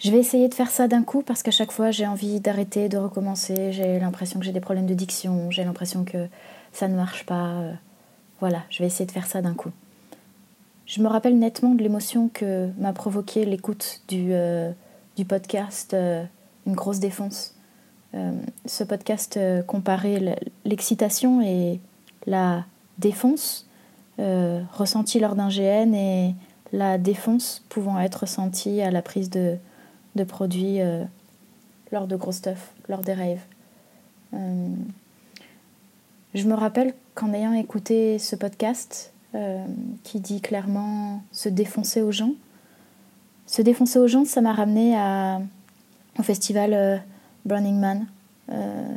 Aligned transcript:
Je 0.00 0.10
vais 0.10 0.18
essayer 0.18 0.48
de 0.48 0.54
faire 0.54 0.70
ça 0.70 0.88
d'un 0.88 1.02
coup 1.02 1.20
parce 1.20 1.42
qu'à 1.42 1.50
chaque 1.50 1.72
fois 1.72 1.90
j'ai 1.90 2.06
envie 2.06 2.40
d'arrêter, 2.40 2.88
de 2.88 2.96
recommencer. 2.96 3.70
J'ai 3.72 4.00
l'impression 4.00 4.40
que 4.40 4.46
j'ai 4.46 4.52
des 4.52 4.60
problèmes 4.60 4.86
de 4.86 4.94
diction, 4.94 5.50
j'ai 5.50 5.62
l'impression 5.62 6.04
que 6.04 6.26
ça 6.72 6.88
ne 6.88 6.96
marche 6.96 7.26
pas. 7.26 7.62
Voilà, 8.40 8.62
je 8.70 8.78
vais 8.78 8.86
essayer 8.86 9.04
de 9.04 9.12
faire 9.12 9.26
ça 9.26 9.42
d'un 9.42 9.52
coup. 9.52 9.70
Je 10.86 11.02
me 11.02 11.06
rappelle 11.06 11.38
nettement 11.38 11.74
de 11.74 11.82
l'émotion 11.82 12.30
que 12.32 12.70
m'a 12.78 12.92
provoqué 12.92 13.44
l'écoute 13.44 14.00
du, 14.08 14.30
euh, 14.32 14.72
du 15.16 15.24
podcast 15.24 15.94
euh, 15.94 16.24
Une 16.66 16.74
grosse 16.74 16.98
défense. 16.98 17.54
Euh, 18.14 18.32
ce 18.66 18.82
podcast 18.82 19.38
comparait 19.68 20.36
l'excitation 20.64 21.42
et 21.42 21.78
la 22.26 22.64
défense 22.98 23.68
ressentie 24.18 25.20
lors 25.20 25.34
d'un 25.34 25.48
GN 25.48 25.94
et 25.94 26.34
la 26.72 26.98
défense 26.98 27.64
pouvant 27.68 27.98
être 28.00 28.22
ressentie 28.22 28.82
à 28.82 28.90
la 28.90 29.00
prise 29.00 29.30
de, 29.30 29.56
de 30.16 30.24
produits 30.24 30.78
lors 31.92 32.06
de 32.06 32.16
gros 32.16 32.32
stuff, 32.32 32.72
lors 32.88 33.00
des 33.00 33.12
rêves. 33.12 33.42
je 34.32 34.38
me 36.46 36.54
rappelle 36.54 36.94
qu'en 37.14 37.32
ayant 37.32 37.52
écouté 37.52 38.18
ce 38.18 38.36
podcast, 38.36 39.12
euh, 39.36 39.64
qui 40.02 40.18
dit 40.18 40.40
clairement 40.40 41.22
se 41.30 41.48
défoncer 41.48 42.02
aux 42.02 42.10
gens. 42.10 42.32
Se 43.46 43.62
défoncer 43.62 44.00
aux 44.00 44.08
gens, 44.08 44.24
ça 44.24 44.40
m'a 44.40 44.52
ramené 44.52 44.96
au 46.18 46.22
festival 46.24 46.74
euh, 46.74 46.96
Burning 47.44 47.78
Man. 47.78 48.08
Euh, 48.50 48.96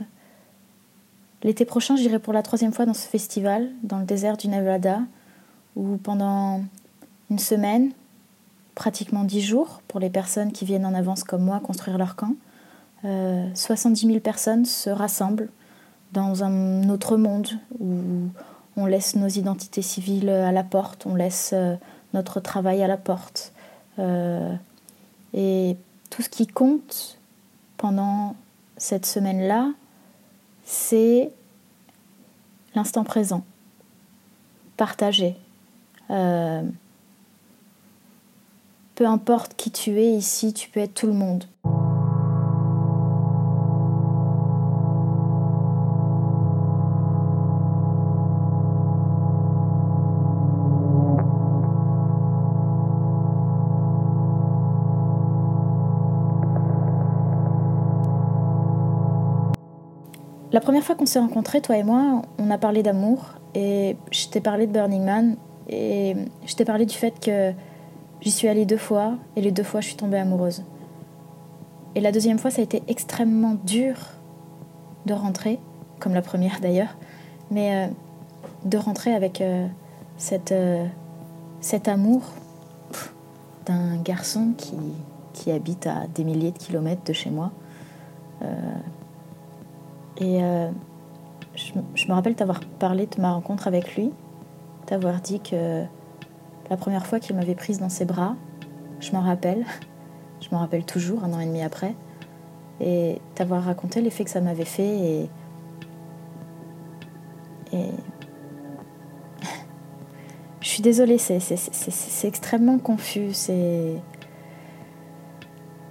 l'été 1.43 1.65
prochain, 1.65 1.95
j'irai 1.95 2.17
pour 2.17 2.33
la 2.33 2.41
troisième 2.41 2.73
fois 2.73 2.87
dans 2.87 2.95
ce 2.95 3.07
festival, 3.07 3.69
dans 3.83 3.99
le 3.99 4.05
désert 4.05 4.35
du 4.35 4.47
Nevada, 4.47 5.01
où 5.75 5.97
pendant 5.97 6.63
une 7.29 7.39
semaine, 7.39 7.91
pratiquement 8.75 9.23
dix 9.23 9.41
jours, 9.41 9.81
pour 9.87 9.99
les 9.99 10.09
personnes 10.09 10.51
qui 10.51 10.65
viennent 10.65 10.85
en 10.85 10.93
avance 10.93 11.23
comme 11.23 11.43
moi 11.43 11.59
construire 11.59 11.97
leur 11.97 12.15
camp, 12.15 12.35
70 13.03 14.07
000 14.07 14.19
personnes 14.21 14.65
se 14.65 14.89
rassemblent 14.89 15.49
dans 16.13 16.43
un 16.43 16.89
autre 16.89 17.17
monde 17.17 17.49
où 17.79 18.29
on 18.77 18.85
laisse 18.85 19.15
nos 19.15 19.27
identités 19.27 19.81
civiles 19.81 20.29
à 20.29 20.51
la 20.51 20.63
porte, 20.63 21.05
on 21.05 21.15
laisse 21.15 21.51
euh, 21.53 21.75
notre 22.13 22.39
travail 22.39 22.81
à 22.83 22.87
la 22.87 22.97
porte. 22.97 23.51
Euh, 23.99 24.53
et 25.33 25.75
tout 26.09 26.21
ce 26.21 26.29
qui 26.29 26.47
compte 26.47 27.17
pendant 27.77 28.35
cette 28.77 29.05
semaine-là, 29.05 29.71
c'est 30.63 31.31
l'instant 32.75 33.03
présent, 33.03 33.43
partagé. 34.77 35.35
Euh, 36.09 36.63
peu 38.95 39.05
importe 39.05 39.55
qui 39.55 39.71
tu 39.71 39.99
es 39.99 40.11
ici, 40.11 40.53
tu 40.53 40.69
peux 40.69 40.79
être 40.79 40.93
tout 40.93 41.07
le 41.07 41.13
monde. 41.13 41.45
La 60.51 60.61
première 60.61 60.83
fois 60.83 60.93
qu'on 60.93 61.07
s'est 61.07 61.17
rencontrés, 61.17 61.61
toi 61.61 61.77
et 61.77 61.83
moi, 61.83 62.21
on 62.37 62.51
a 62.51 62.59
parlé 62.59 62.83
d'amour 62.83 63.39
et 63.55 63.97
je 64.11 64.27
t'ai 64.27 64.39
parlé 64.39 64.67
de 64.67 64.71
Burning 64.71 65.03
Man 65.03 65.35
et 65.67 66.15
je 66.45 66.53
t'ai 66.53 66.63
parlé 66.63 66.85
du 66.85 66.93
fait 66.93 67.19
que 67.19 67.53
j'y 68.23 68.31
suis 68.31 68.47
allée 68.47 68.65
deux 68.65 68.77
fois 68.77 69.13
et 69.35 69.41
les 69.41 69.51
deux 69.51 69.63
fois 69.63 69.81
je 69.81 69.87
suis 69.87 69.95
tombée 69.95 70.17
amoureuse. 70.17 70.63
Et 71.95 72.01
la 72.01 72.11
deuxième 72.11 72.39
fois, 72.39 72.49
ça 72.49 72.61
a 72.61 72.63
été 72.63 72.81
extrêmement 72.87 73.55
dur 73.65 73.95
de 75.05 75.13
rentrer, 75.13 75.59
comme 75.99 76.15
la 76.15 76.23
première 76.23 76.59
d'ailleurs, 76.59 76.97
mais 77.51 77.85
euh, 77.85 77.87
de 78.65 78.77
rentrer 78.79 79.13
avec 79.13 79.41
euh, 79.41 79.67
cette, 80.17 80.51
euh, 80.51 80.87
cet 81.61 81.87
amour 81.87 82.21
d'un 83.67 83.97
garçon 83.97 84.53
qui, 84.57 84.75
qui, 85.33 85.51
habite 85.51 85.85
à 85.85 86.07
des 86.15 86.23
milliers 86.23 86.51
de 86.51 86.57
kilomètres 86.57 87.03
de 87.03 87.13
chez 87.13 87.29
moi. 87.29 87.51
Et 90.17 90.43
euh, 90.43 90.69
je, 91.55 92.07
me 92.07 92.13
rappelle 92.13 92.35
t'avoir 92.35 92.59
parlé 92.79 93.07
de 93.07 93.21
ma 93.21 93.31
rencontre 93.33 93.67
avec 93.67 93.95
lui, 93.95 94.11
t'avoir 94.85 95.21
dit 95.21 95.39
que 95.39 95.83
la 96.73 96.77
première 96.77 97.05
fois 97.05 97.19
qu'il 97.19 97.35
m'avait 97.35 97.53
prise 97.53 97.79
dans 97.79 97.89
ses 97.89 98.03
bras, 98.03 98.35
je 98.99 99.11
m'en 99.11 99.21
rappelle, 99.21 99.63
je 100.41 100.47
m'en 100.51 100.57
rappelle 100.57 100.83
toujours 100.83 101.23
un 101.23 101.31
an 101.31 101.39
et 101.39 101.45
demi 101.45 101.61
après, 101.61 101.93
et 102.81 103.21
t'avoir 103.35 103.61
raconté 103.61 104.01
l'effet 104.01 104.23
que 104.23 104.31
ça 104.31 104.41
m'avait 104.41 104.65
fait 104.65 104.97
et. 104.97 105.29
et... 107.73 107.91
je 110.61 110.67
suis 110.67 110.81
désolée, 110.81 111.19
c'est 111.19 111.37
extrêmement 112.23 112.79
confus, 112.79 113.33
c'est. 113.33 114.01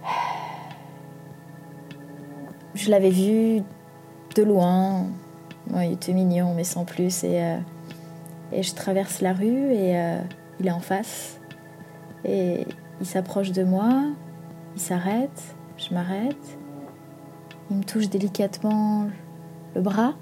Je 2.74 2.90
l'avais 2.90 3.10
vu 3.10 3.62
de 4.34 4.42
loin. 4.42 5.06
il 5.76 5.92
était 5.92 6.12
mignon, 6.12 6.54
mais 6.54 6.64
sans 6.64 6.84
plus. 6.84 7.22
Et, 7.22 7.40
euh, 7.40 7.58
et 8.50 8.64
je 8.64 8.74
traverse 8.74 9.20
la 9.20 9.32
rue 9.32 9.70
et 9.72 9.96
euh, 9.96 10.18
il 10.60 10.66
est 10.66 10.72
en 10.72 10.80
face. 10.80 11.40
Et 12.24 12.66
il 13.00 13.06
s'approche 13.06 13.52
de 13.52 13.64
moi, 13.64 14.04
il 14.74 14.80
s'arrête, 14.80 15.56
je 15.76 15.92
m'arrête. 15.92 16.58
Il 17.70 17.78
me 17.78 17.84
touche 17.84 18.08
délicatement 18.08 19.08
le 19.74 19.80
bras 19.80 20.14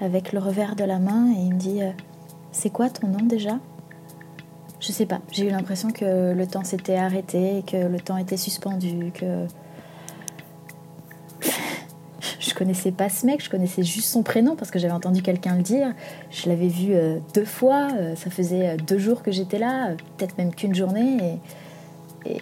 avec 0.00 0.32
le 0.32 0.38
revers 0.38 0.76
de 0.76 0.84
la 0.84 0.98
main 0.98 1.32
et 1.32 1.40
il 1.40 1.54
me 1.54 1.58
dit 1.58 1.82
euh, 1.82 1.90
C'est 2.52 2.70
quoi 2.70 2.90
ton 2.90 3.08
nom 3.08 3.24
déjà? 3.24 3.58
Je 4.80 4.92
sais 4.92 5.06
pas, 5.06 5.20
j'ai 5.30 5.46
eu 5.46 5.50
l'impression 5.50 5.90
que 5.90 6.32
le 6.32 6.46
temps 6.46 6.64
s'était 6.64 6.96
arrêté, 6.96 7.62
que 7.66 7.76
le 7.76 8.00
temps 8.00 8.16
était 8.16 8.38
suspendu, 8.38 9.12
que 9.12 9.46
connaissais 12.60 12.92
pas 12.92 13.08
ce 13.08 13.24
mec, 13.24 13.42
je 13.42 13.48
connaissais 13.48 13.82
juste 13.82 14.08
son 14.08 14.22
prénom 14.22 14.54
parce 14.54 14.70
que 14.70 14.78
j'avais 14.78 14.92
entendu 14.92 15.22
quelqu'un 15.22 15.56
le 15.56 15.62
dire. 15.62 15.94
Je 16.30 16.46
l'avais 16.46 16.68
vu 16.68 16.92
euh, 16.92 17.18
deux 17.32 17.46
fois, 17.46 17.88
euh, 17.94 18.14
ça 18.16 18.28
faisait 18.28 18.68
euh, 18.68 18.76
deux 18.76 18.98
jours 18.98 19.22
que 19.22 19.32
j'étais 19.32 19.58
là, 19.58 19.94
peut-être 20.18 20.36
même 20.36 20.54
qu'une 20.54 20.74
journée. 20.74 21.40
Et, 22.26 22.38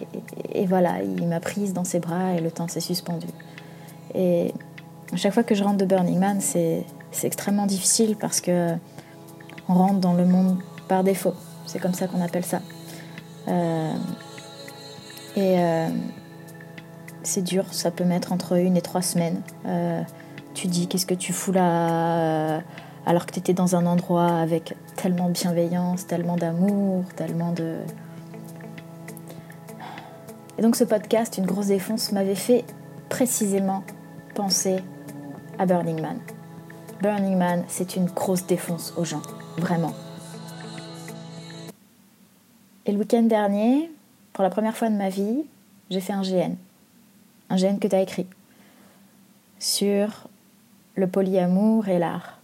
et, 0.53 0.65
voilà, 0.65 1.01
il 1.01 1.25
m'a 1.25 1.39
prise 1.39 1.71
dans 1.71 1.85
ses 1.85 1.99
bras 1.99 2.33
et 2.33 2.41
le 2.41 2.51
temps 2.51 2.67
s'est 2.67 2.81
suspendu. 2.81 3.27
Et 4.13 4.53
à 5.13 5.15
chaque 5.15 5.33
fois 5.33 5.43
que 5.43 5.55
je 5.55 5.63
rentre 5.63 5.77
de 5.77 5.85
Burning 5.85 6.19
Man, 6.19 6.41
c'est 6.41 6.83
extrêmement 7.23 7.65
difficile 7.65 8.17
parce 8.19 8.41
que 8.41 8.73
on 9.69 9.73
rentre 9.73 10.01
dans 10.01 10.15
le 10.15 10.25
monde 10.25 10.57
par 10.89 11.05
défaut. 11.05 11.33
C'est 11.65 11.79
comme 11.79 11.93
ça 11.93 12.07
qu'on 12.07 12.19
appelle 12.19 12.43
ça. 12.43 12.59
et 15.37 15.55
c'est 17.23 17.43
dur, 17.43 17.65
ça 17.71 17.91
peut 17.91 18.03
mettre 18.03 18.31
entre 18.31 18.57
une 18.57 18.77
et 18.77 18.81
trois 18.81 19.01
semaines. 19.01 19.41
Euh, 19.65 20.01
tu 20.53 20.67
dis 20.67 20.87
qu'est-ce 20.87 21.05
que 21.05 21.13
tu 21.13 21.33
fous 21.33 21.51
là 21.51 22.57
euh, 22.57 22.59
alors 23.05 23.25
que 23.25 23.31
tu 23.31 23.39
étais 23.39 23.53
dans 23.53 23.75
un 23.75 23.85
endroit 23.85 24.27
avec 24.27 24.75
tellement 24.95 25.27
de 25.27 25.33
bienveillance, 25.33 26.07
tellement 26.07 26.35
d'amour, 26.35 27.05
tellement 27.15 27.51
de... 27.51 27.77
Et 30.57 30.61
donc 30.61 30.75
ce 30.75 30.83
podcast, 30.83 31.37
Une 31.37 31.45
grosse 31.45 31.67
défonce, 31.67 32.11
m'avait 32.11 32.35
fait 32.35 32.65
précisément 33.07 33.83
penser 34.35 34.77
à 35.57 35.65
Burning 35.65 36.01
Man. 36.01 36.19
Burning 37.01 37.37
Man, 37.37 37.63
c'est 37.67 37.95
une 37.95 38.05
grosse 38.05 38.45
défonce 38.45 38.93
aux 38.97 39.05
gens, 39.05 39.21
vraiment. 39.57 39.93
Et 42.85 42.91
le 42.91 42.99
week-end 42.99 43.23
dernier, 43.23 43.89
pour 44.33 44.43
la 44.43 44.49
première 44.49 44.75
fois 44.75 44.89
de 44.89 44.95
ma 44.95 45.09
vie, 45.09 45.45
j'ai 45.89 46.01
fait 46.01 46.13
un 46.13 46.21
GN 46.21 46.55
un 47.49 47.57
gène 47.57 47.79
que 47.79 47.87
tu 47.87 47.95
as 47.95 48.01
écrit 48.01 48.27
sur 49.59 50.27
le 50.95 51.07
polyamour 51.07 51.87
et 51.87 51.99
l'art. 51.99 52.39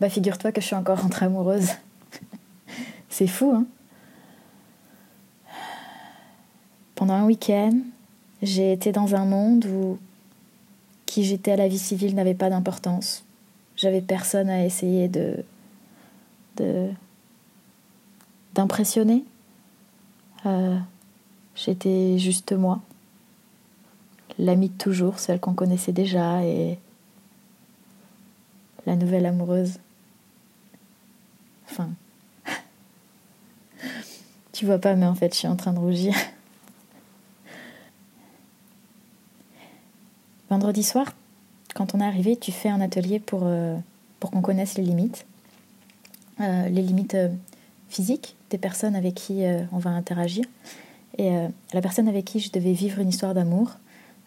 Bah 0.00 0.08
figure-toi 0.08 0.52
que 0.52 0.60
je 0.60 0.66
suis 0.66 0.76
encore 0.76 1.00
rentrée 1.00 1.26
amoureuse. 1.26 1.70
C'est 3.08 3.26
fou, 3.26 3.52
hein 3.54 3.66
Pendant 6.94 7.14
un 7.14 7.24
week-end, 7.24 7.76
j'ai 8.42 8.72
été 8.72 8.92
dans 8.92 9.14
un 9.14 9.24
monde 9.24 9.66
où 9.66 9.98
qui 11.06 11.24
j'étais 11.24 11.52
à 11.52 11.56
la 11.56 11.68
vie 11.68 11.78
civile 11.78 12.14
n'avait 12.14 12.34
pas 12.34 12.50
d'importance. 12.50 13.24
J'avais 13.76 14.00
personne 14.00 14.50
à 14.50 14.64
essayer 14.64 15.08
de 15.08 15.44
d'impressionner. 18.54 19.24
Euh, 20.44 20.76
j'étais 21.54 22.18
juste 22.18 22.52
moi 22.52 22.80
l'amie 24.38 24.68
de 24.68 24.78
toujours, 24.78 25.18
celle 25.18 25.40
qu'on 25.40 25.54
connaissait 25.54 25.92
déjà 25.92 26.44
et 26.44 26.78
la 28.86 28.96
nouvelle 28.96 29.26
amoureuse. 29.26 29.78
Enfin. 31.70 31.90
tu 34.52 34.64
vois 34.64 34.78
pas, 34.78 34.94
mais 34.94 35.06
en 35.06 35.14
fait, 35.14 35.34
je 35.34 35.38
suis 35.38 35.48
en 35.48 35.56
train 35.56 35.72
de 35.72 35.78
rougir. 35.78 36.14
Vendredi 40.50 40.82
soir, 40.82 41.12
quand 41.74 41.94
on 41.94 42.00
est 42.00 42.06
arrivé, 42.06 42.36
tu 42.36 42.52
fais 42.52 42.70
un 42.70 42.80
atelier 42.80 43.20
pour, 43.20 43.42
euh, 43.44 43.76
pour 44.20 44.30
qu'on 44.30 44.40
connaisse 44.40 44.76
les 44.76 44.84
limites. 44.84 45.26
Euh, 46.40 46.68
les 46.68 46.82
limites 46.82 47.14
euh, 47.14 47.28
physiques 47.88 48.36
des 48.50 48.58
personnes 48.58 48.96
avec 48.96 49.14
qui 49.14 49.42
on 49.72 49.78
va 49.78 49.90
interagir. 49.90 50.44
Et 51.18 51.30
la 51.74 51.80
personne 51.82 52.08
avec 52.08 52.24
qui 52.24 52.40
je 52.40 52.50
devais 52.50 52.72
vivre 52.72 52.98
une 52.98 53.10
histoire 53.10 53.34
d'amour 53.34 53.72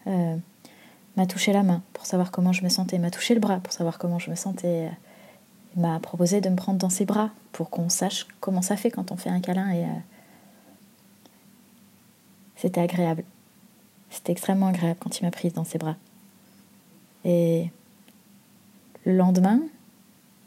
m'a 0.06 1.26
touché 1.26 1.52
la 1.52 1.62
main 1.62 1.82
pour 1.92 2.06
savoir 2.06 2.30
comment 2.30 2.52
je 2.52 2.62
me 2.64 2.68
sentais, 2.68 2.98
m'a 2.98 3.10
touché 3.10 3.34
le 3.34 3.40
bras 3.40 3.58
pour 3.60 3.72
savoir 3.72 3.98
comment 3.98 4.18
je 4.18 4.30
me 4.30 4.34
sentais, 4.34 4.90
m'a 5.76 5.98
proposé 6.00 6.40
de 6.40 6.48
me 6.48 6.56
prendre 6.56 6.78
dans 6.78 6.90
ses 6.90 7.04
bras 7.04 7.30
pour 7.52 7.70
qu'on 7.70 7.88
sache 7.88 8.26
comment 8.40 8.62
ça 8.62 8.76
fait 8.76 8.90
quand 8.90 9.12
on 9.12 9.16
fait 9.16 9.30
un 9.30 9.40
câlin 9.40 9.70
et 9.72 9.84
c'était 12.56 12.80
agréable. 12.80 13.24
C'était 14.10 14.32
extrêmement 14.32 14.68
agréable 14.68 14.98
quand 15.00 15.18
il 15.18 15.24
m'a 15.24 15.30
prise 15.30 15.52
dans 15.52 15.64
ses 15.64 15.78
bras. 15.78 15.96
Et 17.24 17.70
le 19.04 19.16
lendemain, 19.16 19.60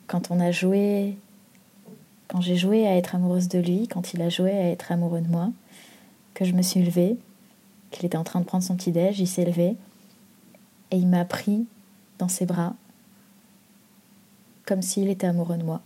quand 0.08 0.32
on 0.32 0.40
a 0.40 0.52
joué, 0.52 1.18
quand 2.30 2.40
j'ai 2.40 2.56
joué 2.56 2.88
à 2.88 2.96
être 2.96 3.16
amoureuse 3.16 3.50
de 3.50 3.60
lui, 3.60 3.88
quand 3.88 4.14
il 4.14 4.22
a 4.22 4.30
joué 4.30 4.52
à 4.52 4.70
être 4.70 4.92
amoureux 4.92 5.20
de 5.20 5.28
moi, 5.28 5.50
que 6.34 6.46
je 6.46 6.54
me 6.54 6.62
suis 6.62 6.84
levée, 6.84 7.18
qu'il 7.96 8.06
était 8.06 8.18
en 8.18 8.24
train 8.24 8.42
de 8.42 8.46
prendre 8.46 8.64
son 8.64 8.76
petit 8.76 8.92
déj, 8.92 9.20
il 9.20 9.28
s'est 9.28 9.46
levé 9.46 9.76
et 10.92 10.98
il 10.98 11.08
m'a 11.08 11.26
pris 11.26 11.66
dans 12.20 12.28
ses 12.28 12.46
bras 12.46 12.74
comme 14.66 14.82
s'il 14.82 15.10
était 15.10 15.28
amoureux 15.28 15.58
de 15.58 15.64
moi. 15.64 15.82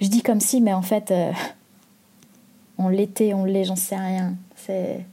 Je 0.00 0.06
dis 0.06 0.22
comme 0.22 0.40
si, 0.40 0.60
mais 0.60 0.72
en 0.72 0.82
fait, 0.82 1.10
euh, 1.10 1.32
on 2.78 2.88
l'était, 2.88 3.34
on 3.34 3.44
l'est, 3.44 3.64
j'en 3.64 3.76
sais 3.76 3.96
rien. 3.96 4.36
C'est, 4.54 5.04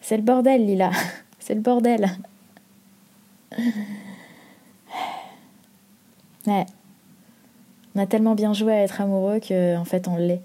c'est 0.00 0.18
le 0.18 0.22
bordel, 0.22 0.66
Lila. 0.66 0.90
C'est 1.38 1.54
le 1.54 1.60
bordel. 1.60 2.10
Ouais. 6.46 6.66
On 7.94 8.00
a 8.00 8.06
tellement 8.06 8.34
bien 8.34 8.52
joué 8.52 8.72
à 8.72 8.82
être 8.82 9.00
amoureux 9.00 9.38
que 9.38 9.76
en 9.76 9.84
fait 9.84 10.08
on 10.08 10.16
l'est. 10.16 10.42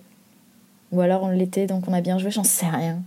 Ou 0.92 1.02
alors 1.02 1.24
on 1.24 1.30
l'était 1.30 1.68
donc 1.68 1.88
on 1.88 1.94
a 1.94 2.02
bien 2.02 2.18
joué, 2.18 2.32
j'en 2.32 2.44
sais 2.44 2.68
rien. 2.68 3.02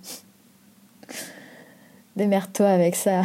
Démerde-toi 2.16 2.68
avec 2.68 2.96
ça. 2.96 3.22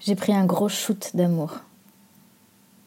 J'ai 0.00 0.14
pris 0.14 0.32
un 0.32 0.46
gros 0.46 0.68
shoot 0.68 1.10
d'amour. 1.14 1.60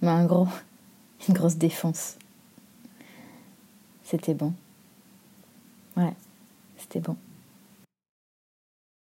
Mais 0.02 0.10
un 0.10 0.26
gros, 0.26 0.48
une 1.28 1.34
grosse 1.34 1.56
défonce. 1.56 2.18
C'était 4.04 4.34
bon. 4.34 4.54
Ouais, 5.96 6.14
c'était 6.78 7.00
bon. 7.00 7.16